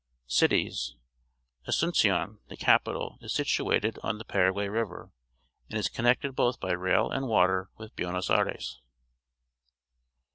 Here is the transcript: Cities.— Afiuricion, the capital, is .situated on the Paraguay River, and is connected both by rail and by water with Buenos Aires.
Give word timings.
Cities.— 0.25 0.95
Afiuricion, 1.67 2.39
the 2.47 2.57
capital, 2.57 3.19
is 3.21 3.33
.situated 3.35 3.99
on 4.01 4.17
the 4.17 4.25
Paraguay 4.25 4.67
River, 4.67 5.11
and 5.69 5.77
is 5.77 5.89
connected 5.89 6.35
both 6.35 6.59
by 6.59 6.71
rail 6.71 7.11
and 7.11 7.25
by 7.25 7.27
water 7.27 7.69
with 7.77 7.95
Buenos 7.95 8.27
Aires. 8.31 8.81